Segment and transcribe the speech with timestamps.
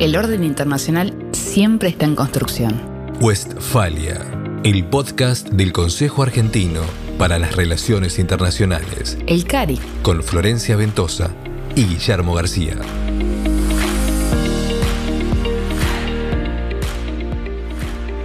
[0.00, 2.80] El orden internacional siempre está en construcción.
[3.20, 4.18] Westfalia,
[4.64, 6.80] el podcast del Consejo Argentino
[7.18, 9.18] para las Relaciones Internacionales.
[9.26, 9.78] El CARI.
[10.00, 11.32] Con Florencia Ventosa
[11.76, 12.76] y Guillermo García.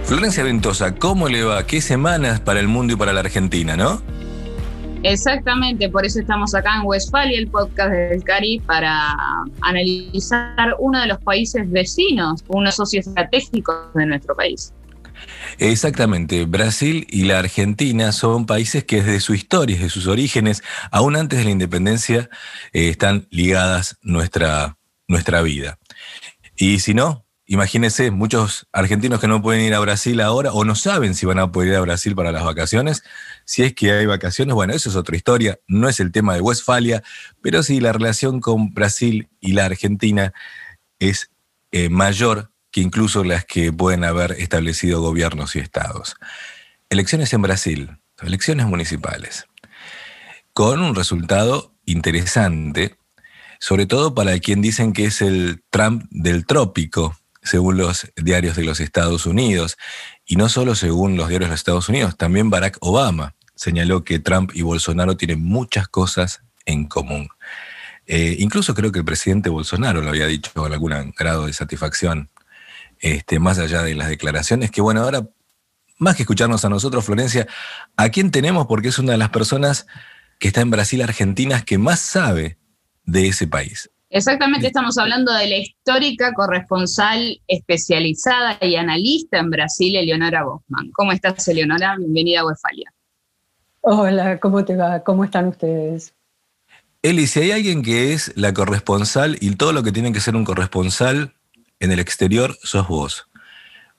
[0.04, 1.66] Florencia Ventosa, ¿cómo le va?
[1.66, 4.00] ¿Qué semanas para el mundo y para la Argentina, no?
[5.08, 9.14] Exactamente, por eso estamos acá en Westfalia, el podcast del CARI, para
[9.60, 14.72] analizar uno de los países vecinos, uno socio estratégico de nuestro país.
[15.58, 21.14] Exactamente, Brasil y la Argentina son países que desde su historia, desde sus orígenes, aún
[21.14, 22.28] antes de la independencia,
[22.72, 25.78] eh, están ligadas nuestra, nuestra vida.
[26.56, 30.74] Y si no, imagínense, muchos argentinos que no pueden ir a Brasil ahora o no
[30.74, 33.04] saben si van a poder ir a Brasil para las vacaciones,
[33.46, 36.40] si es que hay vacaciones, bueno, eso es otra historia, no es el tema de
[36.40, 37.02] Westfalia,
[37.40, 40.34] pero sí la relación con Brasil y la Argentina
[40.98, 41.30] es
[41.70, 46.16] eh, mayor que incluso las que pueden haber establecido gobiernos y estados.
[46.90, 49.46] Elecciones en Brasil, elecciones municipales,
[50.52, 52.96] con un resultado interesante,
[53.60, 58.64] sobre todo para quien dicen que es el Trump del trópico, según los diarios de
[58.64, 59.78] los Estados Unidos,
[60.26, 64.18] y no solo según los diarios de los Estados Unidos, también Barack Obama señaló que
[64.18, 67.28] Trump y Bolsonaro tienen muchas cosas en común.
[68.06, 72.28] Eh, incluso creo que el presidente Bolsonaro lo había dicho con algún grado de satisfacción,
[72.98, 75.28] este, más allá de las declaraciones, que bueno, ahora,
[75.98, 77.46] más que escucharnos a nosotros, Florencia,
[77.96, 78.66] ¿a quién tenemos?
[78.66, 79.86] Porque es una de las personas
[80.38, 82.58] que está en Brasil, Argentina, que más sabe
[83.04, 83.90] de ese país.
[84.08, 90.92] Exactamente, estamos hablando de la histórica corresponsal especializada y analista en Brasil, Eleonora Bosman.
[90.92, 91.96] ¿Cómo estás, Eleonora?
[91.98, 92.92] Bienvenida a Westfalia.
[93.80, 95.00] Hola, ¿cómo te va?
[95.00, 96.14] ¿Cómo están ustedes?
[97.02, 100.36] Eli, si hay alguien que es la corresponsal y todo lo que tiene que ser
[100.36, 101.34] un corresponsal
[101.80, 103.28] en el exterior, sos vos.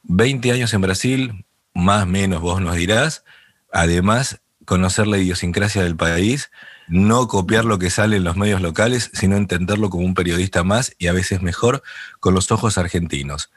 [0.03, 3.25] 20 años en Brasil, más o menos vos nos dirás.
[3.73, 6.49] Además, conocer la idiosincrasia del país,
[6.87, 10.95] no copiar lo que sale en los medios locales, sino entenderlo como un periodista más
[10.97, 11.83] y a veces mejor
[12.19, 13.51] con los ojos argentinos.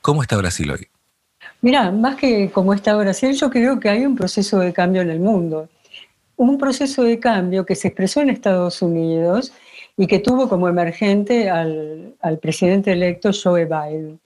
[0.00, 0.88] ¿Cómo está Brasil hoy?
[1.60, 5.10] Mira, más que cómo está Brasil, yo creo que hay un proceso de cambio en
[5.10, 5.68] el mundo.
[6.36, 9.52] Un proceso de cambio que se expresó en Estados Unidos
[9.96, 14.18] y que tuvo como emergente al, al presidente electo Joe Biden.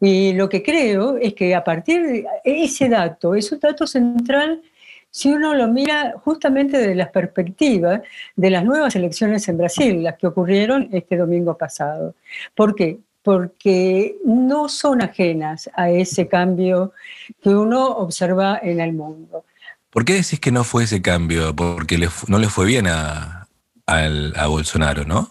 [0.00, 4.62] Y lo que creo es que a partir de ese dato, es un dato central
[5.14, 8.02] si uno lo mira justamente desde la perspectiva
[8.34, 12.16] de las nuevas elecciones en Brasil, las que ocurrieron este domingo pasado.
[12.56, 12.98] ¿Por qué?
[13.22, 16.92] porque no son ajenas a ese cambio
[17.42, 19.44] que uno observa en el mundo.
[19.88, 21.56] ¿Por qué decís que no fue ese cambio?
[21.56, 21.96] Porque
[22.28, 23.48] no le fue bien a,
[23.86, 25.30] a, Bolsonaro, ¿no?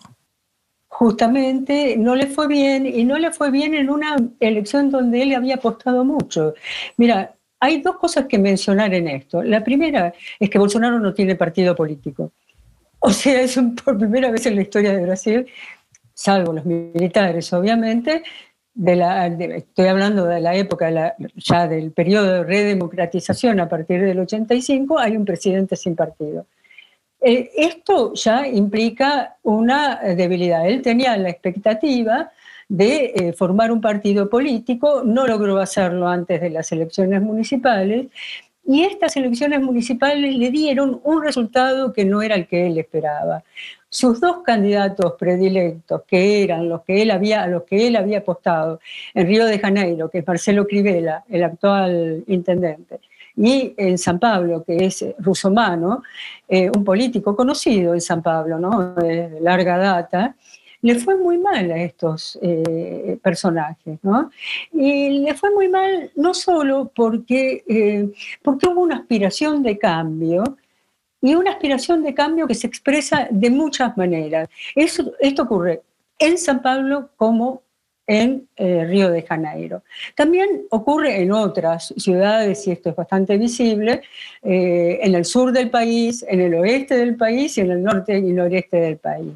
[0.88, 5.36] Justamente no le fue bien y no le fue bien en una elección donde él
[5.36, 6.56] había apostado mucho.
[6.98, 9.42] Mira, hay dos cosas que mencionar en esto.
[9.42, 12.34] La primera es que Bolsonaro no tiene partido político.
[13.00, 15.46] O sea, es por primera vez en la historia de Brasil
[16.14, 18.22] salvo los militares, obviamente,
[18.74, 24.20] de la, estoy hablando de la época ya del periodo de redemocratización a partir del
[24.20, 26.46] 85, hay un presidente sin partido.
[27.22, 30.68] Eh, esto ya implica una debilidad.
[30.68, 32.30] Él tenía la expectativa
[32.70, 38.08] de eh, formar un partido político, no logró hacerlo antes de las elecciones municipales,
[38.66, 43.44] y estas elecciones municipales le dieron un resultado que no era el que él esperaba
[43.94, 48.80] sus dos candidatos predilectos, que eran los que él había, los que él había apostado
[49.14, 53.00] en Río de Janeiro, que es Marcelo Crivella, el actual intendente,
[53.36, 56.02] y en San Pablo, que es Rusomano,
[56.50, 58.96] eh, un político conocido en San Pablo, ¿no?
[58.96, 60.36] de larga data,
[60.84, 64.30] le fue muy mal a estos eh, personajes, ¿no?
[64.72, 68.12] Y le fue muy mal no solo porque, eh,
[68.42, 70.44] porque hubo una aspiración de cambio,
[71.22, 74.50] y una aspiración de cambio que se expresa de muchas maneras.
[74.76, 75.82] Eso, esto ocurre
[76.20, 77.63] en San Pablo como
[78.06, 79.84] en eh, Río de Janeiro.
[80.16, 84.02] También ocurre en otras ciudades, y esto es bastante visible,
[84.42, 88.18] eh, en el sur del país, en el oeste del país y en el norte
[88.18, 89.34] y noreste del país.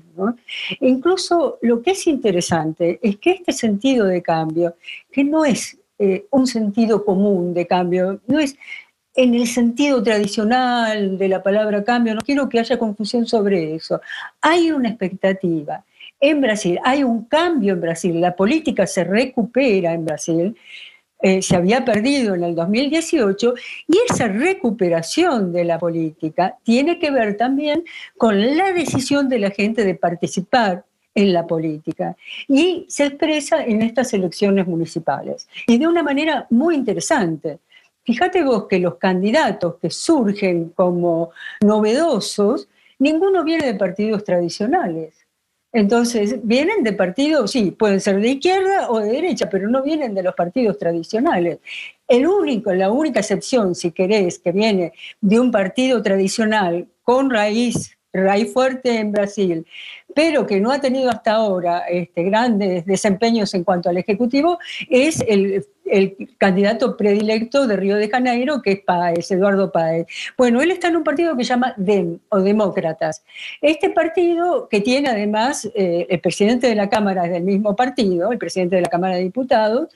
[0.82, 4.76] incluso lo que es interesante es que este sentido de cambio,
[5.12, 8.56] que no es eh, un sentido común de cambio, no es
[9.16, 14.00] en el sentido tradicional de la palabra cambio, no quiero que haya confusión sobre eso.
[14.42, 15.84] Hay una expectativa.
[16.20, 20.56] En Brasil hay un cambio en Brasil, la política se recupera en Brasil,
[21.22, 23.54] eh, se había perdido en el 2018
[23.88, 27.84] y esa recuperación de la política tiene que ver también
[28.18, 32.16] con la decisión de la gente de participar en la política
[32.48, 37.60] y se expresa en estas elecciones municipales y de una manera muy interesante.
[38.04, 41.32] Fíjate vos que los candidatos que surgen como
[41.62, 45.27] novedosos, ninguno viene de partidos tradicionales.
[45.78, 50.16] Entonces, vienen de partidos, sí, pueden ser de izquierda o de derecha, pero no vienen
[50.16, 51.60] de los partidos tradicionales.
[52.08, 57.96] El único, la única excepción, si querés, que viene de un partido tradicional con raíz,
[58.12, 59.68] raíz fuerte en Brasil,
[60.14, 64.60] pero que no ha tenido hasta ahora este, grandes desempeños en cuanto al Ejecutivo,
[64.90, 70.08] es el el candidato predilecto de Río de Janeiro, que es Páez, Eduardo Páez.
[70.38, 73.24] Bueno, él está en un partido que se llama DEM, o Demócratas.
[73.62, 78.32] Este partido, que tiene además eh, el presidente de la Cámara es del mismo partido,
[78.32, 79.90] el presidente de la Cámara de Diputados,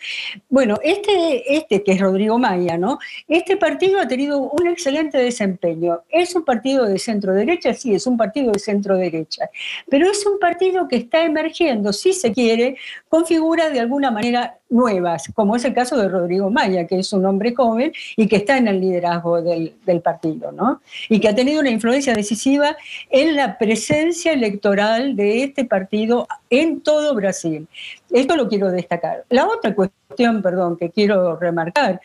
[0.50, 3.00] bueno, este, este que es Rodrigo Maya, ¿no?
[3.28, 6.02] Este partido ha tenido un excelente desempeño.
[6.10, 7.74] ¿Es un partido de centro-derecha?
[7.74, 9.50] Sí, es un partido de centro-derecha.
[9.90, 12.78] Pero es un partido que está emergiendo, si se quiere,
[13.10, 17.12] con figuras de alguna manera nuevas, como es el caso de Rodrigo Maya, que es
[17.14, 20.82] un hombre joven y que está en el liderazgo del, partido, ¿no?
[21.10, 22.78] Y que ha tenido una influencia decisiva
[23.10, 27.68] en la presencia electoral de este partido en todo Brasil.
[28.10, 29.26] Esto lo quiero destacar.
[29.30, 32.02] La otra cuestión, perdón, que quiero remarcar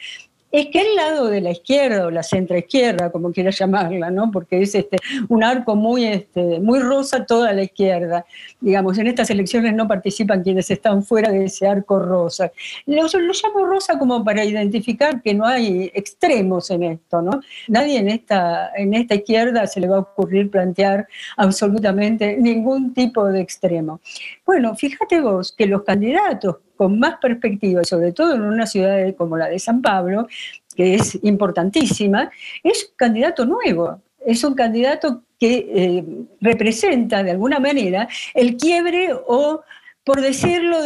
[0.52, 4.30] es que el lado de la izquierda o la centroizquierda, como quieras llamarla, ¿no?
[4.30, 4.96] porque es este,
[5.28, 8.24] un arco muy, este, muy rosa toda la izquierda.
[8.60, 12.52] Digamos, en estas elecciones no participan quienes están fuera de ese arco rosa.
[12.86, 17.22] Lo, llamo rosa como para identificar que no hay extremos en esto.
[17.22, 17.40] ¿no?
[17.68, 21.06] Nadie en esta, en esta izquierda se le va a ocurrir plantear
[21.36, 24.00] absolutamente ningún tipo de extremo.
[24.46, 29.36] Bueno, fíjate vos que los candidatos con más perspectiva, sobre todo en una ciudad como
[29.36, 30.28] la de San Pablo,
[30.76, 32.30] que es importantísima,
[32.62, 36.04] es un candidato nuevo, es un candidato que eh,
[36.40, 39.62] representa de alguna manera el quiebre o,
[40.04, 40.76] por decirlo,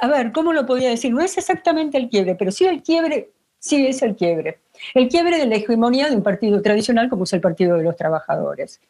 [0.00, 1.12] a ver, ¿cómo lo podría decir?
[1.12, 3.30] No es exactamente el quiebre, pero sí el quiebre,
[3.60, 4.58] sí es el quiebre.
[4.94, 7.96] El quiebre de la hegemonía de un partido tradicional como es el Partido de los
[7.96, 8.80] Trabajadores.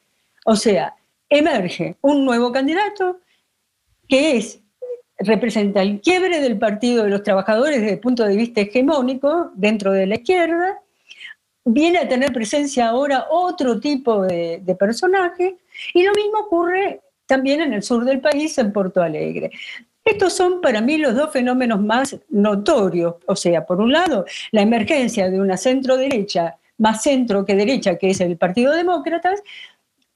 [0.46, 0.94] O sea,
[1.28, 3.20] emerge un nuevo candidato
[4.08, 4.60] que es
[5.18, 9.92] representa el quiebre del Partido de los Trabajadores desde el punto de vista hegemónico dentro
[9.92, 10.80] de la izquierda,
[11.64, 15.56] viene a tener presencia ahora otro tipo de, personaje,
[15.94, 19.50] y lo mismo ocurre también en el sur del país, en Porto Alegre.
[20.04, 24.62] Estos son para mí los dos fenómenos más notorios, o sea, por un lado, la
[24.62, 29.42] emergencia de una centro derecha, más centro que derecha, que es el Partido Demócratas,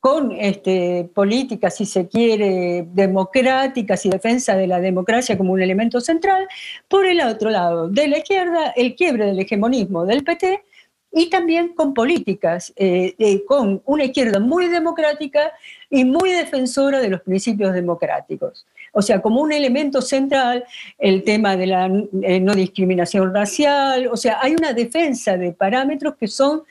[0.01, 6.01] con este, políticas, si se quiere, democráticas y defensa de la democracia como un elemento
[6.01, 6.49] central.
[6.89, 10.65] Por el otro lado, de la izquierda, el quiebre del hegemonismo del PT
[11.13, 15.53] y también con políticas, eh, con una izquierda muy democrática
[15.91, 18.67] y muy defensora de los principios democráticos.
[18.93, 20.65] O sea, como un elemento central
[20.99, 21.91] el tema de la
[22.23, 26.63] eh, no discriminación racial, o sea, hay una defensa de parámetros que son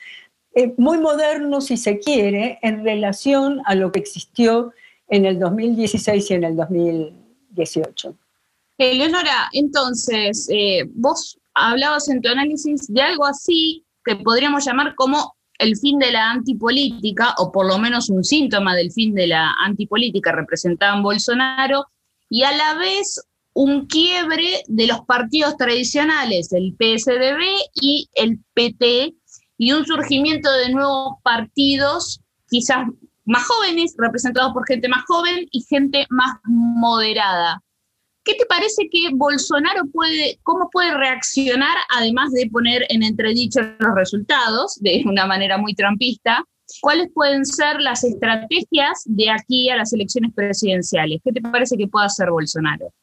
[0.54, 4.72] eh, muy moderno, si se quiere, en relación a lo que existió
[5.08, 8.16] en el 2016 y en el 2018.
[8.78, 15.34] Eleonora, entonces, eh, vos hablabas en tu análisis de algo así que podríamos llamar como
[15.58, 19.52] el fin de la antipolítica, o por lo menos un síntoma del fin de la
[19.62, 21.86] antipolítica representado en Bolsonaro,
[22.30, 23.22] y a la vez
[23.52, 27.42] un quiebre de los partidos tradicionales, el PSDB
[27.74, 29.14] y el PT,
[29.60, 32.86] y un surgimiento de nuevos partidos, quizás
[33.26, 37.62] más jóvenes, representados por gente más joven y gente más moderada.
[38.24, 43.94] ¿Qué te parece que Bolsonaro puede, cómo puede reaccionar, además de poner en entredicho los
[43.94, 46.42] resultados de una manera muy trampista?
[46.80, 51.20] ¿Cuáles pueden ser las estrategias de aquí a las elecciones presidenciales?
[51.22, 52.94] ¿Qué te parece que pueda hacer Bolsonaro?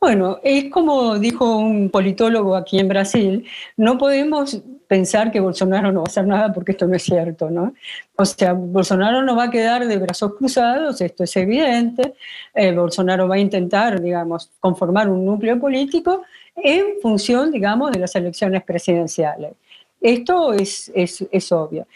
[0.00, 3.44] Bueno, es como dijo un politólogo aquí en Brasil,
[3.76, 7.50] no podemos pensar que Bolsonaro no va a hacer nada porque esto no es cierto,
[7.50, 7.74] ¿no?
[8.16, 12.14] O sea, Bolsonaro no va a quedar de brazos cruzados, esto es evidente,
[12.54, 16.22] eh, Bolsonaro va a intentar, digamos, conformar un núcleo político
[16.54, 19.54] en función, digamos, de las elecciones presidenciales.
[20.00, 21.88] Esto es, es, es obvio.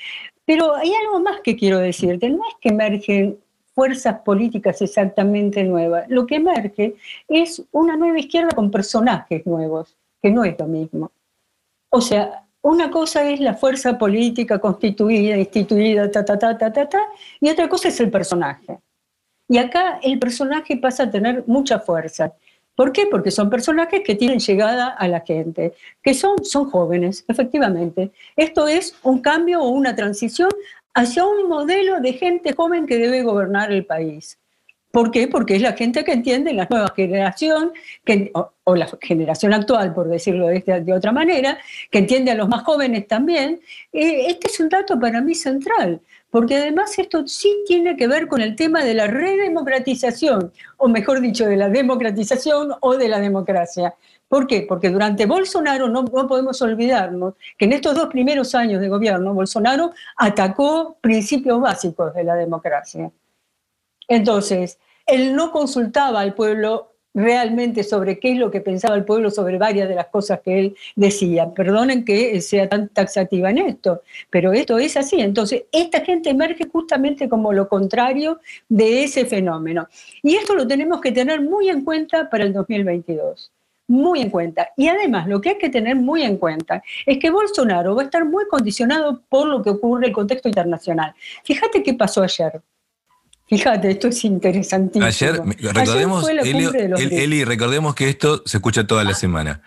[0.44, 3.38] Pero hay algo más que quiero decirte, no es que emergen
[3.74, 6.08] fuerzas políticas exactamente nuevas.
[6.08, 6.96] Lo que emerge
[7.28, 11.10] es una nueva izquierda con personajes nuevos, que no es lo mismo.
[11.90, 16.88] O sea, una cosa es la fuerza política constituida, instituida, ta, ta, ta, ta, ta,
[16.88, 17.00] ta,
[17.40, 18.78] y otra cosa es el personaje.
[19.48, 22.32] Y acá el personaje pasa a tener mucha fuerza.
[22.74, 23.06] ¿Por qué?
[23.10, 28.12] Porque son personajes que tienen llegada a la gente, que son, son jóvenes, efectivamente.
[28.34, 30.48] Esto es un cambio o una transición
[30.94, 34.38] hacia un modelo de gente joven que debe gobernar el país.
[34.92, 35.26] ¿Por qué?
[35.26, 37.72] Porque es la gente que entiende, la nueva generación,
[38.64, 41.58] o, la generación actual, por decirlo de, otra manera,
[41.90, 43.60] que entiende a los más jóvenes también.
[43.90, 48.28] Eh, este es un dato para mí central, porque además esto sí tiene que ver
[48.28, 53.18] con el tema de la redemocratización, o mejor dicho, de la democratización o de la
[53.18, 53.94] democracia.
[54.32, 54.62] ¿Por qué?
[54.66, 59.92] Porque durante Bolsonaro no, podemos olvidarnos que en estos dos primeros años de gobierno, Bolsonaro
[60.16, 63.12] atacó principios básicos de la democracia.
[64.08, 69.30] Entonces, él no consultaba al pueblo realmente sobre qué es lo que pensaba el pueblo
[69.30, 71.52] sobre varias de las cosas que él decía.
[71.52, 75.20] Perdonen que sea tan taxativa en esto, pero esto es así.
[75.20, 79.88] Entonces, esta gente emerge justamente como lo contrario de ese fenómeno.
[80.22, 83.52] Y esto lo tenemos que tener muy en cuenta para el 2022
[83.92, 84.70] muy en cuenta.
[84.76, 88.04] Y además, lo que hay que tener muy en cuenta es que Bolsonaro va a
[88.06, 91.14] estar muy condicionado por lo que ocurre en el contexto internacional.
[91.44, 92.62] Fíjate qué pasó ayer.
[93.46, 95.04] Fíjate, esto es interesantísimo.
[95.04, 95.42] Ayer,
[95.74, 99.60] recordemos, Eli, recordemos que esto se escucha toda la semana.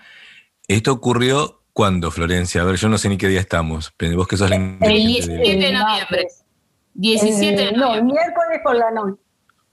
[0.68, 2.62] Esto ocurrió cuando, Florencia?
[2.62, 4.80] A ver, yo no sé ni qué día estamos, pero vos que sos la El
[4.80, 6.28] 17 de noviembre.
[6.96, 7.78] 17 de noviembre.
[7.78, 9.22] No, el miércoles por la noche.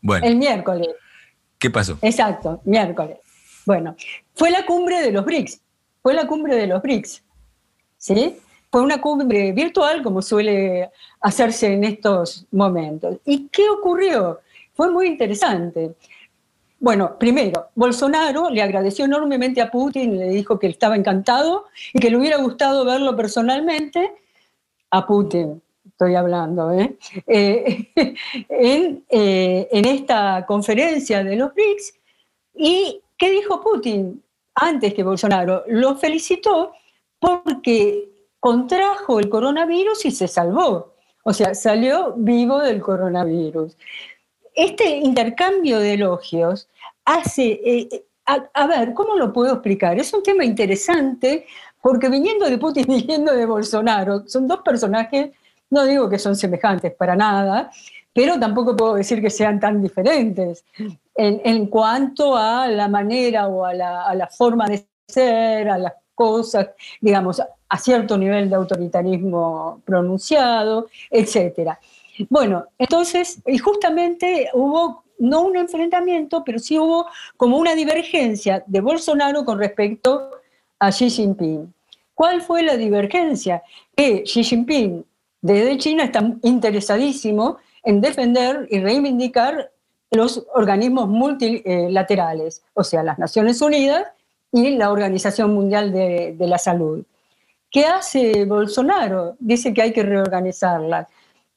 [0.03, 0.27] Bueno.
[0.27, 0.89] El miércoles.
[1.59, 1.97] ¿Qué pasó?
[2.03, 3.22] Exacto, miércoles.
[3.65, 3.97] Bueno,
[4.35, 5.61] fue la cumbre de los BRICS.
[6.03, 7.23] Fue la cumbre de los BRICS.
[7.97, 8.37] ¿Sí?
[8.71, 10.91] Fue una cumbre virtual, como suele
[11.21, 13.19] hacerse en estos momentos.
[13.25, 14.41] ¿Y qué ocurrió?
[14.75, 15.95] Fue muy interesante.
[16.81, 22.11] Bueno, primero, Bolsonaro le agradeció enormemente a Putin, le dijo que estaba encantado y que
[22.11, 24.11] le hubiera gustado verlo personalmente,
[24.91, 26.97] a Putin, estoy hablando, ¿eh?
[27.27, 27.93] Eh,
[28.49, 31.95] eh, en esta conferencia de los BRICS.
[32.55, 34.21] ¿Y qué dijo Putin?
[34.57, 36.73] Antes que Bolsonaro, lo felicitó
[37.21, 38.09] porque
[38.41, 40.95] contrajo el coronavirus y se salvó.
[41.23, 43.77] O sea, salió vivo del coronavirus.
[44.53, 46.69] Este intercambio de elogios
[47.05, 49.97] hace, eh, a, ver, ¿cómo lo puedo explicar?
[50.01, 51.47] Es un tema interesante
[51.81, 55.31] porque viniendo de Putin y viniendo de Bolsonaro, son dos personajes,
[55.71, 57.71] no digo que son semejantes para nada,
[58.13, 60.65] pero tampoco puedo decir que sean tan diferentes
[61.15, 65.95] en, cuanto a la manera o a la, a la forma de ser, a las
[66.15, 66.69] cosas,
[67.01, 71.73] digamos, a cierto nivel de autoritarismo pronunciado, etc.
[72.29, 78.81] Bueno, entonces, y justamente hubo no un enfrentamiento, pero sí hubo como una divergencia de
[78.81, 80.31] Bolsonaro con respecto
[80.79, 81.73] a Xi Jinping.
[82.15, 83.63] ¿Cuál fue la divergencia?
[83.97, 85.05] Que Xi Jinping
[85.41, 89.72] desde China está interesadísimo en defender y reivindicar
[90.13, 94.05] los organismos multilaterales, o sea, las Naciones Unidas
[94.53, 97.03] y la Organización Mundial de, de la Salud.
[97.71, 99.37] ¿Qué hace Bolsonaro?
[99.39, 101.09] Dice que hay que reorganizarla.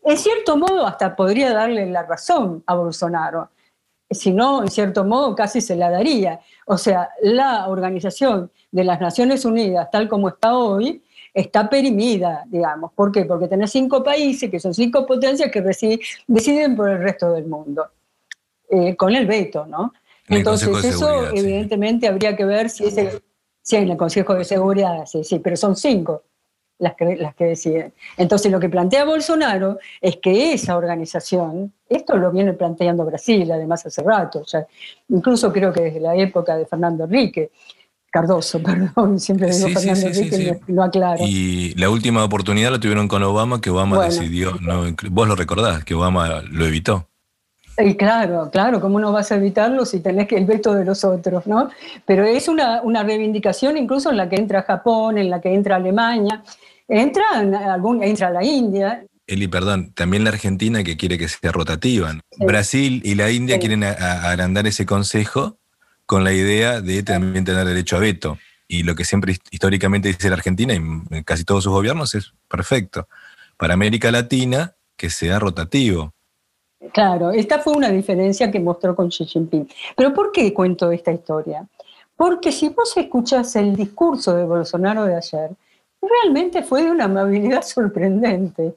[0.04, 3.50] En cierto modo, hasta podría darle la razón a Bolsonaro.
[4.10, 6.40] Si no, en cierto modo, casi se la daría.
[6.68, 12.94] O sea, la organización de las Naciones Unidas, tal como está hoy, está perimida, digamos.
[12.94, 13.26] ¿Por qué?
[13.26, 17.88] Porque tiene cinco países, que son cinco potencias, que deciden por el resto del mundo,
[18.70, 19.94] eh, con el veto, ¿no?
[20.28, 23.22] Entonces, eso evidentemente habría que ver si ese
[23.66, 26.22] Sí, en el Consejo de Seguridad, sí, sí, pero son cinco
[26.78, 27.94] las que, las que deciden.
[28.16, 33.84] Entonces, lo que plantea Bolsonaro es que esa organización, esto lo viene planteando Brasil, además
[33.88, 34.68] hace rato, ya,
[35.10, 37.50] incluso creo que desde la época de Fernando Enrique,
[38.12, 41.24] Cardoso, perdón, siempre digo Fernando Enrique, lo, aclaro.
[41.26, 45.84] Y la última oportunidad la tuvieron con Obama, que Obama decidió, no, vos lo recordás,
[45.84, 47.08] que Obama lo evitó.
[47.78, 51.04] Y claro, claro, ¿cómo no vas a evitarlo si tenés que el veto de los
[51.04, 51.70] otros, no?
[52.06, 56.42] Pero es una, reivindicación incluso en la que entra Japón, en la que entra Alemania,
[56.88, 57.26] entra,
[57.74, 59.06] algún, entra la India.
[59.28, 62.14] Eli, perdón, también la Argentina que quiere que sea rotativa.
[62.38, 65.58] Brasil y la India quieren agrandar ese consejo
[66.06, 68.38] con la idea de también tener derecho a veto.
[68.68, 72.34] Y lo que siempre históricamente dice la Argentina y en casi todos sus gobiernos es
[72.48, 73.08] perfecto.
[73.58, 76.15] Para América Latina, que sea rotativo
[76.94, 79.68] Claro, esta fue una diferencia que mostró con Xi Jinping.
[79.96, 81.68] Pero ¿por qué cuento esta historia?
[82.16, 85.52] Porque si vos escuchás el discurso de Bolsonaro de ayer,
[86.02, 88.76] realmente fue de una amabilidad sorprendente.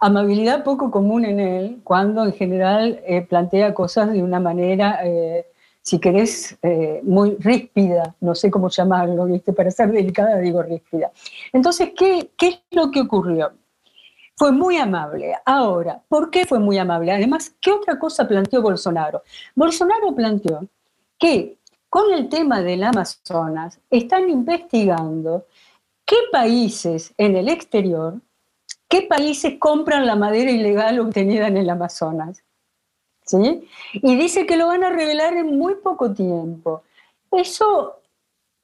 [0.00, 5.46] Amabilidad poco común en él, cuando en general eh, plantea cosas de una manera, eh,
[5.80, 9.52] si querés, eh, muy ríspida, no sé cómo llamarlo, ¿viste?
[9.52, 11.10] para ser delicada digo ríspida.
[11.52, 13.52] Entonces, ¿qué, ¿qué es lo que ocurrió?
[14.36, 15.34] Fue muy amable.
[15.44, 17.12] Ahora, ¿por qué fue muy amable?
[17.12, 19.22] Además, ¿qué otra cosa planteó Bolsonaro?
[19.54, 20.66] Bolsonaro planteó
[21.18, 25.46] que con el tema del Amazonas están investigando
[26.04, 28.20] qué países en el exterior,
[28.88, 32.42] qué países compran la madera ilegal obtenida en el Amazonas.
[33.24, 33.68] ¿sí?
[33.92, 36.82] Y dice que lo van a revelar en muy poco tiempo.
[37.30, 38.00] Eso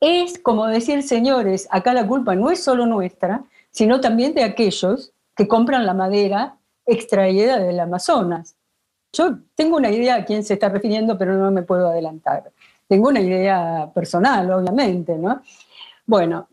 [0.01, 5.13] es como decir, señores, acá la culpa no es solo nuestra, sino también de aquellos
[5.41, 8.57] que compran la madera extraída del Amazonas.
[9.11, 12.53] Yo tengo una idea a quién se está refiriendo, pero no me puedo adelantar.
[12.87, 15.41] Tengo una idea personal, obviamente, ¿no?
[16.05, 16.47] Bueno,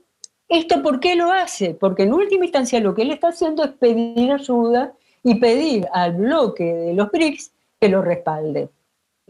[0.47, 1.73] ¿esto por qué lo hace?
[1.73, 6.13] Porque en última instancia lo que él está haciendo es pedir ayuda y pedir al
[6.13, 7.51] bloque de los BRICS
[7.81, 8.69] que lo respalde,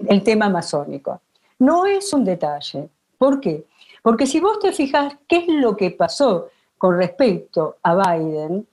[0.08, 1.20] el tema amazónico.
[1.58, 2.90] No es un detalle.
[3.18, 3.66] ¿Por qué?
[4.04, 8.68] Porque si vos te fijas qué es lo que pasó con respecto a Biden,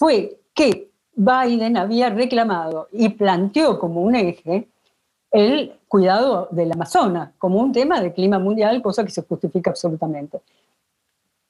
[0.00, 4.66] fue que Biden había reclamado y planteó como un eje
[5.30, 10.40] el cuidado del Amazonas, como un tema de clima mundial, cosa que se justifica absolutamente.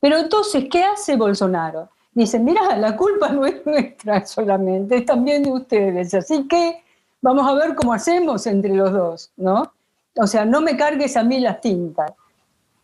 [0.01, 1.91] Pero entonces, ¿qué hace Bolsonaro?
[2.13, 6.83] Dice, mira, la culpa no es nuestra solamente, es también de ustedes, así que
[7.23, 9.73] vamos a ver cómo hacemos entre los dos, ¿no?
[10.17, 12.13] O sea, no me cargues a mí las tintas.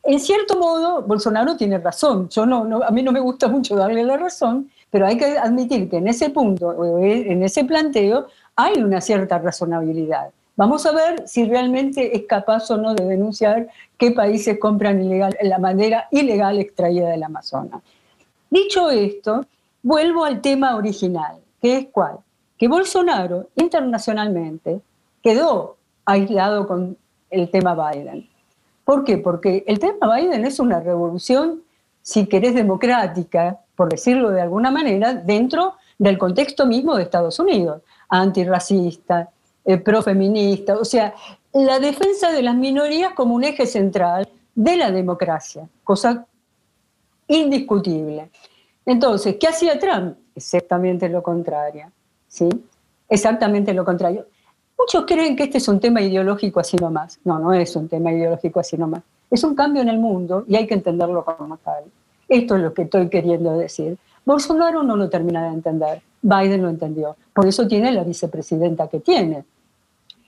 [0.04, 2.28] En cierto modo, Bolsonaro tiene razón.
[2.28, 5.88] Yo no, a mí no me gusta mucho darle la razón, pero hay que admitir
[5.88, 10.31] que en ese punto, en ese planteo, hay una cierta razonabilidad.
[10.57, 15.37] Vamos a ver si realmente es capaz o no de denunciar qué países compran ilegal,
[15.43, 17.83] la madera ilegal extraída del Amazonas.
[18.49, 19.45] Dicho esto,
[19.83, 22.19] vuelvo al tema original, que es cuál?
[22.57, 24.81] Que Bolsonaro internacionalmente
[25.23, 25.76] quedó
[26.07, 26.97] aislado con
[27.28, 28.26] el tema Biden.
[28.85, 29.19] ¿Por qué?
[29.19, 31.62] Porque el tema Biden es una revolución,
[32.00, 37.83] si querés, democrática, por decirlo de alguna manera, dentro del contexto mismo de Estados Unidos,
[38.09, 39.30] antirracista,
[39.64, 41.14] eh, profeminista, o sea,
[41.52, 46.26] la defensa de las minorías como un eje central de la democracia, cosa
[47.28, 48.30] indiscutible.
[48.85, 50.16] Entonces, ¿qué hacía Trump?
[50.35, 51.90] Exactamente lo contrario,
[52.28, 52.49] ¿sí?
[53.09, 54.26] Exactamente lo contrario.
[54.78, 57.18] Muchos creen que este es un tema ideológico así nomás.
[57.25, 59.02] No, no es un tema ideológico así nomás.
[59.30, 61.85] Es un cambio en el mundo y hay que entenderlo como tal.
[62.29, 63.97] Esto es lo que estoy queriendo decir.
[64.25, 66.03] Bolsonaro no lo termina de entender.
[66.23, 67.17] Biden lo entendió.
[67.33, 69.45] Por eso tiene la vicepresidenta que tiene.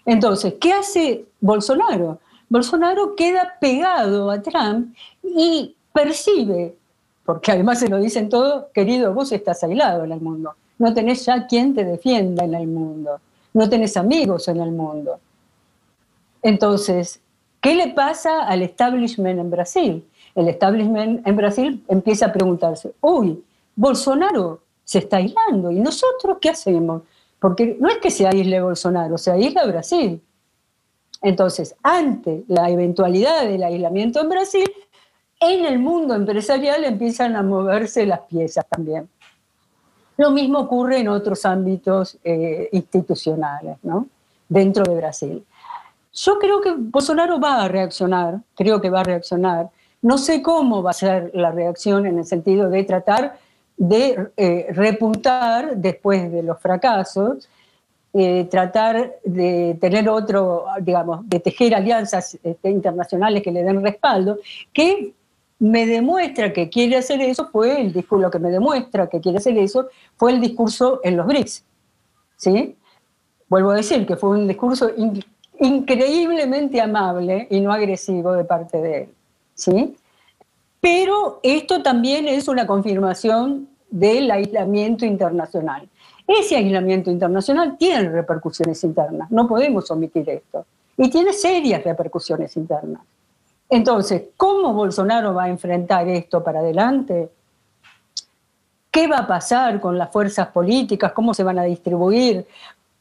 [0.06, 2.18] Entonces, ¿qué hace Bolsonaro?
[2.48, 6.74] Bolsonaro queda pegado a Trump y percibe,
[7.24, 10.54] porque además se lo dicen todos, querido, vos estás aislado en el mundo.
[10.78, 13.20] No tenés ya quien te defienda en el mundo
[13.58, 15.18] no tenés amigos en el mundo.
[16.42, 17.20] Entonces,
[17.60, 20.04] ¿qué le pasa al establishment en Brasil?
[20.34, 23.42] El establishment en Brasil empieza a preguntarse, uy,
[23.74, 27.02] Bolsonaro se está aislando, ¿y nosotros qué hacemos?
[27.38, 30.20] Porque no es que se aísle Bolsonaro, se aísla Brasil.
[31.22, 34.70] Entonces, ante la eventualidad del aislamiento en Brasil,
[35.40, 39.08] en el mundo empresarial empiezan a moverse las piezas también.
[40.16, 44.08] Lo mismo ocurre en otros ámbitos eh, institucionales, ¿no?
[44.48, 45.44] Dentro de Brasil.
[46.12, 49.70] Yo creo que Bolsonaro va a reaccionar, creo que va a reaccionar.
[50.02, 53.38] No sé cómo va a ser la reacción en el sentido de tratar
[53.76, 57.48] de eh, repuntar después de los fracasos,
[58.12, 64.38] eh, tratar de tener otro, digamos, de tejer alianzas este, internacionales que le den respaldo,
[64.72, 65.12] que
[65.60, 69.38] me demuestra que quiere hacer eso fue el discurso, lo que me demuestra que quiere
[69.38, 71.64] hacer eso fue el discurso en los BRICS.
[72.36, 72.76] ¿sí?
[73.48, 74.90] Vuelvo a decir que fue un discurso
[75.60, 79.08] increíblemente amable y no agresivo de parte de él.
[79.58, 79.96] ¿Sí?
[80.80, 85.88] Pero esto también es una confirmación del aislamiento internacional.
[86.26, 90.64] Ese aislamiento internacional tiene repercusiones internas, no podemos omitir esto,
[90.96, 93.02] y tiene serias repercusiones internas.
[93.68, 97.30] Entonces, ¿cómo Bolsonaro va a enfrentar esto para adelante?
[98.90, 101.12] ¿Qué va a pasar con las fuerzas políticas?
[101.12, 102.46] ¿Cómo se van a distribuir?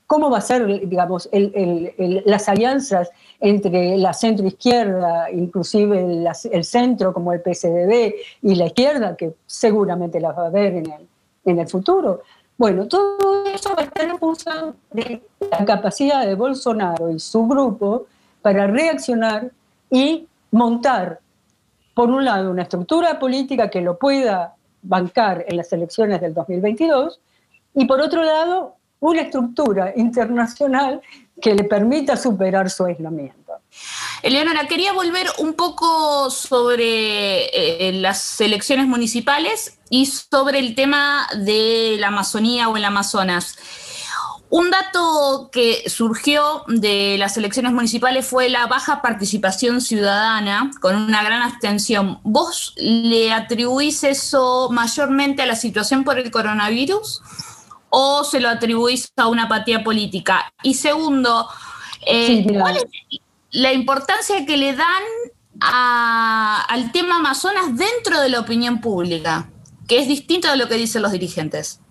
[0.07, 3.09] ¿Cómo va a ser, digamos, las alianzas
[3.41, 10.37] entre la centro-izquierda, inclusive el, centro como el PSDB y la izquierda, que seguramente las
[10.37, 11.07] va a haber en el,
[11.45, 12.21] en el futuro?
[12.57, 17.45] Bueno, todo eso va a estar en función de la capacidad de Bolsonaro y su
[17.45, 18.07] grupo
[18.41, 19.51] para reaccionar
[19.91, 21.19] y montar,
[21.93, 27.19] por un lado, una estructura política que lo pueda bancar en las elecciones del 2022
[27.75, 31.01] y por otro lado, una estructura internacional
[31.41, 33.53] que le permita superar su aislamiento.
[34.23, 37.45] Eleonora, quería volver un poco sobre
[37.87, 43.57] eh, las elecciones municipales y sobre el tema de la Amazonía o el Amazonas.
[44.49, 51.21] Un dato que surgió de las elecciones municipales fue la baja participación ciudadana, con una
[51.21, 52.19] gran abstención.
[52.23, 57.21] ¿Vos le atribuís eso mayormente a la situación por el coronavirus
[57.89, 60.51] o se lo atribuís a una apatía política?
[60.63, 61.47] Y segundo,
[62.05, 62.85] eh, ¿cuál es
[63.51, 65.03] la importancia que le dan
[65.59, 69.49] al tema Amazonas dentro de la opinión pública,
[69.87, 71.81] que es distinto de lo que dicen los dirigentes?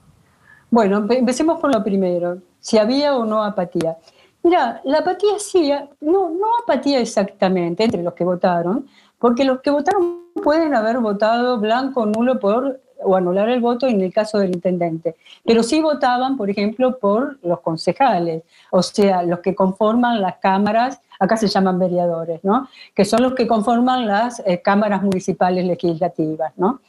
[0.71, 3.97] Bueno, empecemos por lo primero, si había o no apatía.
[4.43, 8.87] Mira, la apatía sí, no, no apatía exactamente entre los que votaron,
[9.19, 13.87] porque los que votaron pueden haber votado blanco o nulo por o anular el voto
[13.87, 19.23] en el caso del intendente, pero sí votaban, por ejemplo, por los concejales, o sea,
[19.23, 22.69] los que conforman las cámaras, acá se llaman vereadores, ¿no?
[22.95, 26.81] Que son los que conforman las eh, cámaras municipales legislativas, ¿no?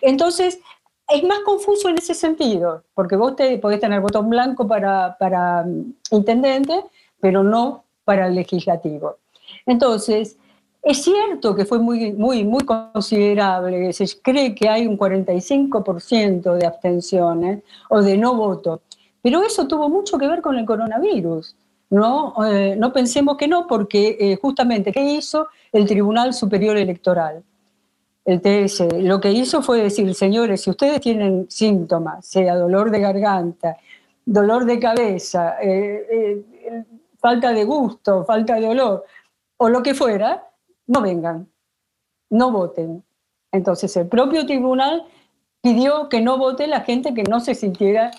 [0.00, 0.60] Entonces,
[1.08, 5.62] es más confuso en ese sentido, porque vos te, podés tener voto blanco para, para
[5.62, 6.84] mm, intendente,
[7.20, 9.16] pero no para el legislativo.
[9.66, 10.36] Entonces,
[10.82, 16.66] es cierto que fue muy, muy, muy considerable, se cree que hay un 45% de
[16.66, 18.82] abstenciones o de no voto,
[19.20, 21.56] pero eso tuvo mucho que ver con el coronavirus.
[21.90, 27.42] No, eh, no pensemos que no, porque eh, justamente, ¿qué hizo el Tribunal Superior Electoral?
[28.24, 33.00] El TS, lo que hizo fue decir, señores, si ustedes tienen síntomas, sea dolor de
[33.00, 33.76] garganta,
[34.24, 36.44] dolor de cabeza, eh,
[37.18, 39.04] falta de gusto, falta de olor,
[39.56, 40.44] o lo que fuera,
[40.86, 41.48] no vengan,
[42.30, 43.04] no voten.
[43.52, 45.04] Entonces el propio tribunal
[45.60, 48.10] pidió que no vote la gente que no se sintiera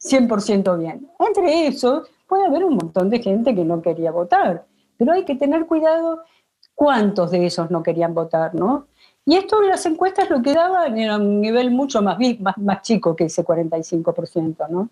[0.00, 1.10] 100% bien.
[1.18, 5.34] Entre esos puede haber un montón de gente que no quería votar, pero hay que
[5.34, 6.22] tener cuidado
[6.74, 8.86] cuántos de esos no querían votar, ¿no?
[9.24, 12.82] Y esto en las encuestas lo que daban era un nivel mucho más, más, más
[12.82, 14.88] chico que ese 45%, ¿no?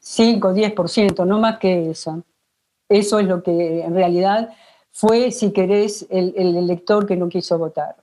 [0.00, 2.22] 5, 10%, no más que eso.
[2.88, 4.50] Eso es lo que en realidad
[4.92, 7.96] fue, si querés, el, elector que no quiso votar.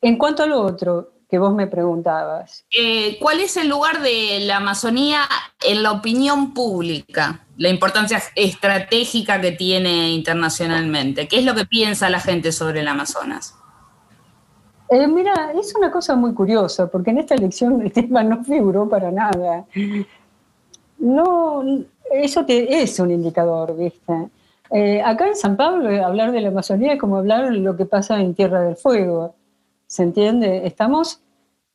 [0.00, 2.66] En cuanto a lo otro que vos me preguntabas.
[2.70, 5.22] Eh, ¿Cuál es el lugar de la Amazonía
[5.66, 7.46] en la opinión pública?
[7.56, 11.26] La importancia estratégica que tiene internacionalmente.
[11.26, 13.54] ¿Qué es lo que piensa la gente sobre el Amazonas?
[14.90, 18.88] Eh, mira, es una cosa muy curiosa, porque en esta elección el tema no figuró
[18.88, 19.64] para nada.
[20.98, 21.64] No,
[22.12, 24.28] eso te, es un indicador, ¿viste?
[24.76, 27.76] Eh, acá en San Pablo, eh, hablar de la Amazonía es como hablar de lo
[27.76, 29.36] que pasa en Tierra del Fuego.
[29.86, 30.66] ¿Se entiende?
[30.66, 31.22] Estamos,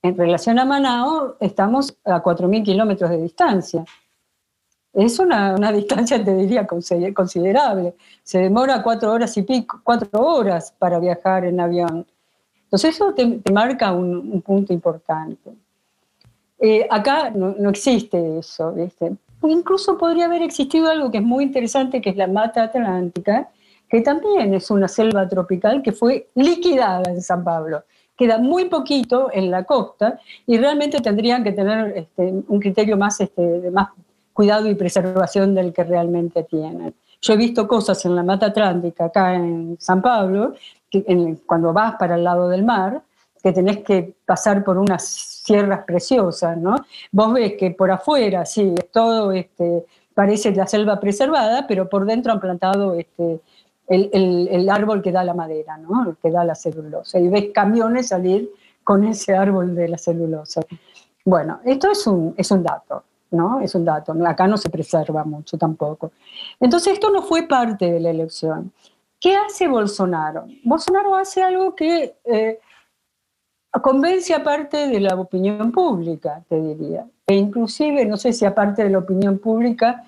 [0.01, 3.85] en relación a Manao, estamos a 4.000 kilómetros de distancia.
[4.91, 7.95] Es una, distancia, te diría, considerable.
[8.21, 12.05] Se demora cuatro horas y pico, cuatro horas para viajar en avión.
[12.65, 15.51] Entonces eso te, marca un, punto importante.
[16.59, 19.15] Eh, acá no, no, existe eso, ¿viste?
[19.43, 23.49] Incluso podría haber existido algo que es muy interesante, que es la mata atlántica,
[23.89, 27.83] que también es una selva tropical que fue liquidada en San Pablo.
[28.15, 33.19] Queda muy poquito en la costa y realmente tendrían que tener este, un criterio más,
[33.21, 33.89] este, de más
[34.33, 36.93] cuidado y preservación del que realmente tienen.
[37.21, 40.53] Yo he visto cosas en la mata atlántica acá en San Pablo,
[40.89, 41.03] que
[41.45, 43.01] cuando vas para el lado del mar,
[43.41, 46.75] que tenés que pasar por unas sierras preciosas, ¿no?
[47.11, 49.83] Vos ves que por afuera, sí, todo este,
[50.13, 53.41] parece la selva preservada, pero por dentro han plantado este,
[53.87, 56.15] el, árbol que da la madera, ¿no?
[56.21, 57.17] que da la celulosa.
[57.17, 58.51] Y ves camiones salir
[58.83, 60.61] con ese árbol de la celulosa.
[61.25, 63.59] Bueno, esto es un, es un dato, ¿no?
[63.59, 64.13] Es un dato.
[64.27, 66.11] Acá no se preserva mucho tampoco.
[66.59, 68.71] Entonces, esto no fue parte de la elección.
[69.19, 70.45] ¿Qué hace Bolsonaro?
[70.63, 72.59] Bolsonaro hace algo que eh,
[73.71, 77.05] convence aparte de la opinión pública, te diría.
[77.27, 80.03] E inclusive, no sé si aparte de la opinión pública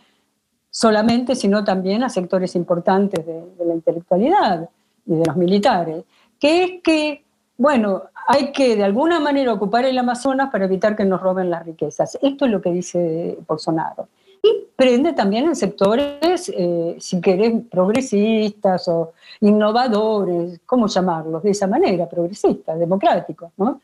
[0.72, 4.70] solamente, sino también a sectores importantes de, la intelectualidad
[5.06, 6.04] y de los militares,
[6.40, 7.24] que es que,
[7.58, 11.66] bueno, hay que de alguna manera ocupar el Amazonas para evitar que nos roben las
[11.66, 12.18] riquezas.
[12.22, 14.08] Esto es lo que dice Bolsonaro.
[14.44, 21.44] Y prende también en sectores, eh, si querés, progresistas o innovadores, ¿cómo llamarlos?
[21.44, 23.82] De esa manera, progresistas, democráticos, ¿no?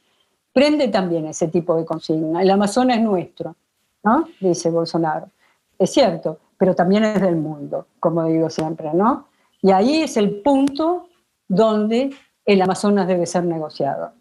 [0.51, 2.41] Prende también ese tipo de consigna.
[2.41, 3.55] El Amazonas es nuestro,
[4.03, 4.27] ¿no?
[4.39, 5.29] Dice Bolsonaro.
[5.77, 9.27] Es cierto, pero también es del mundo, como digo siempre, ¿no?
[9.61, 11.07] Y ahí es el punto
[11.47, 12.09] donde
[12.45, 14.13] el Amazonas debe ser negociado.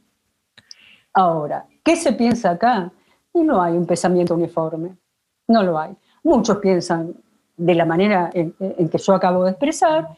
[1.15, 2.93] Ahora, ¿qué se piensa acá?
[3.33, 4.97] Y no hay un pensamiento uniforme,
[5.49, 5.97] no lo hay.
[6.27, 7.15] Muchos piensan
[7.57, 8.53] de la manera en,
[8.89, 10.09] que yo acabo de expresar,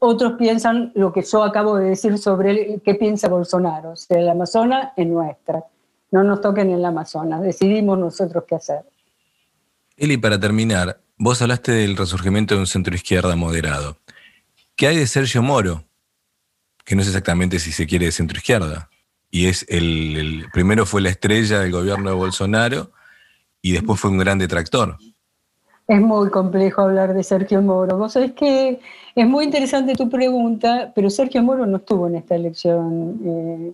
[0.00, 3.94] otros piensan lo que yo acabo de decir sobre qué piensa Bolsonaro.
[3.94, 5.62] Sea, el Amazonas es nuestra.
[6.10, 8.80] No nos toquen en el Amazonas, decidimos nosotros qué hacer.
[9.96, 13.98] Eli, para terminar, vos hablaste del resurgimiento de un centro izquierda moderado.
[14.74, 15.84] ¿Qué hay de Sergio Moro?
[16.84, 18.90] Que no sé exactamente si se quiere de centro izquierda.
[19.30, 22.90] Y es el primero fue la estrella del gobierno de Bolsonaro
[23.60, 24.98] y después fue un gran detractor.
[25.92, 27.98] Es muy complejo hablar de Sergio Moro.
[27.98, 28.80] Vos sabés que
[29.14, 33.72] es muy interesante tu pregunta, pero Sergio Moro no estuvo en esta elección, eh,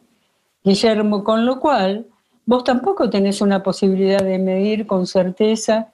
[0.65, 2.07] Guillermo, con lo cual
[2.45, 5.93] vos tampoco tenés una posibilidad de medir con certeza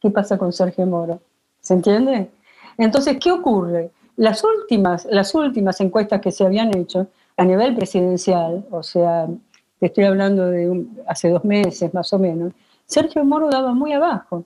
[0.00, 1.20] qué pasa con Sergio Moro.
[1.60, 2.32] ¿Se entiende?
[2.76, 3.92] Entonces, ¿qué ocurre?
[4.16, 9.28] Las últimas, las últimas encuestas que se habían hecho a nivel presidencial, o sea,
[9.78, 12.52] te estoy hablando de hace dos meses más o menos,
[12.84, 14.44] Sergio Moro daba muy abajo,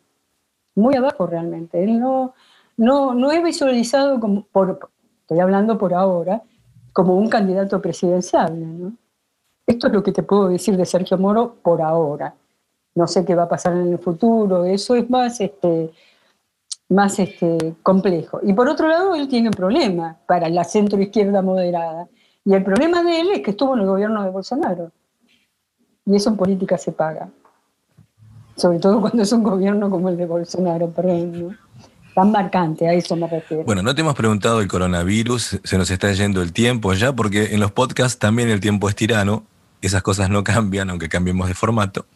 [0.78, 1.82] muy abajo realmente.
[1.82, 2.34] Él no,
[2.76, 6.42] no, no es visualizado como, por, estoy hablando por ahora,
[6.92, 8.96] como un candidato presidencial.
[9.66, 12.34] Esto es lo que te puedo decir de Sergio Moro por ahora.
[12.94, 15.92] No sé qué va a pasar en el futuro, eso es más, este,
[16.88, 18.40] más este, complejo.
[18.42, 22.08] Y por otro lado, él tiene un problema para la centro izquierda moderada.
[22.44, 24.90] Y el problema de él es que estuvo en el gobierno de Bolsonaro.
[26.06, 27.28] Y eso en política se paga.
[28.58, 31.56] Sobre todo cuando es un gobierno como el de Bolsonaro, perdón.
[32.12, 33.62] Tan marcante, a eso me refiero.
[33.62, 37.54] Bueno, no te hemos preguntado el coronavirus, se nos está yendo el tiempo ya, porque
[37.54, 39.44] en los podcasts también el tiempo es tirano,
[39.80, 42.06] esas cosas no cambian, aunque cambiemos de formato.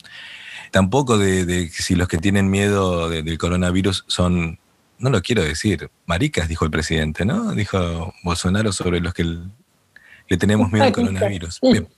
[0.73, 4.59] Tampoco de, si los que tienen miedo del coronavirus son,
[4.99, 7.53] no lo quiero decir, maricas, dijo el presidente, ¿no?
[7.53, 11.61] Dijo Bolsonaro sobre los que le tenemos miedo al coronavirus.
[11.63, 11.89] Bien.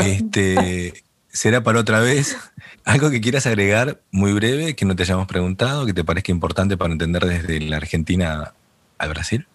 [0.00, 1.02] Este,
[1.38, 2.36] será para otra vez.
[2.84, 6.76] ¿Algo que quieras agregar muy breve que no te hayamos preguntado, que te parezca importante
[6.76, 8.54] para entender desde la Argentina
[8.98, 9.46] al Brasil?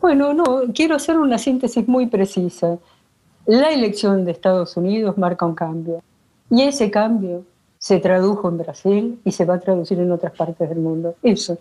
[0.00, 2.78] Bueno, no, quiero hacer una síntesis muy precisa.
[3.46, 6.02] La elección de Estados Unidos marca un cambio
[6.50, 7.44] y ese cambio
[7.78, 11.14] se tradujo en Brasil y se va a traducir en otras partes del mundo.
[11.22, 11.58] Eso.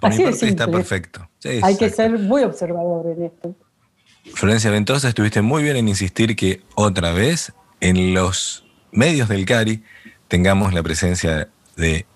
[0.00, 1.28] Por Así mi parte está perfecto.
[1.62, 3.54] Hay que ser muy observador en esto.
[4.34, 9.82] Florencia Ventosa, estuviste muy bien en insistir que otra vez en los medios del CARI
[10.28, 12.06] tengamos la presencia de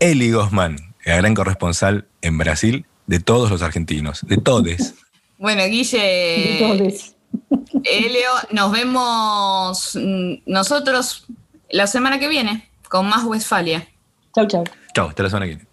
[0.00, 4.94] Eli Gosman, la gran corresponsal en Brasil de todos los argentinos, de todes.
[5.40, 5.98] Bueno, Guille.
[5.98, 7.14] De todes.
[7.84, 11.26] Elio, nos vemos mm, nosotros
[11.70, 13.86] la semana que viene con más Westfalia.
[14.34, 14.64] Chau, chau.
[14.94, 15.68] Chau, hasta la semana que viene.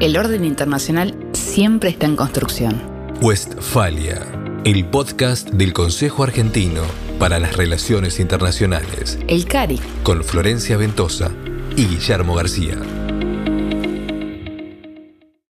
[0.00, 2.80] El orden internacional siempre está en construcción.
[3.20, 4.20] Westfalia,
[4.64, 6.82] el podcast del Consejo Argentino
[7.18, 9.18] para las Relaciones Internacionales.
[9.26, 9.80] El CARI.
[10.04, 11.32] Con Florencia Ventosa
[11.76, 12.78] y Guillermo García.